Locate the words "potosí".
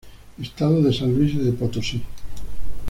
1.59-2.01